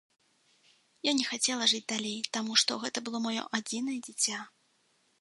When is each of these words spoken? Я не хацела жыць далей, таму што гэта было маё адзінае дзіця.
Я 1.07 1.11
не 1.19 1.25
хацела 1.31 1.69
жыць 1.75 1.83
далей, 1.95 2.17
таму 2.39 2.59
што 2.65 2.81
гэта 2.87 2.97
было 3.11 3.25
маё 3.29 3.43
адзінае 3.59 3.99
дзіця. 4.09 4.39